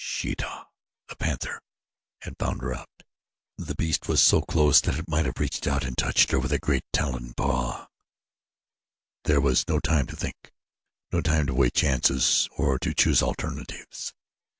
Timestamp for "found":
2.39-2.61